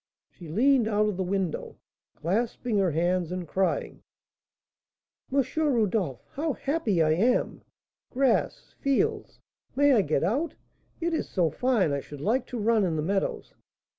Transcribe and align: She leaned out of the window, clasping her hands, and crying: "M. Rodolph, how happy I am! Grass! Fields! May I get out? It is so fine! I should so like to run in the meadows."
She 0.31 0.49
leaned 0.49 0.87
out 0.87 1.05
of 1.07 1.15
the 1.15 1.21
window, 1.23 1.77
clasping 2.15 2.79
her 2.79 2.89
hands, 2.89 3.31
and 3.31 3.47
crying: 3.47 4.01
"M. 5.31 5.43
Rodolph, 5.55 6.25
how 6.31 6.53
happy 6.53 7.03
I 7.03 7.11
am! 7.11 7.61
Grass! 8.09 8.73
Fields! 8.79 9.37
May 9.75 9.93
I 9.93 10.01
get 10.01 10.23
out? 10.23 10.55
It 10.99 11.13
is 11.13 11.29
so 11.29 11.51
fine! 11.51 11.93
I 11.93 11.99
should 11.99 12.17
so 12.17 12.25
like 12.25 12.47
to 12.47 12.57
run 12.57 12.83
in 12.83 12.95
the 12.95 13.03
meadows." 13.03 13.53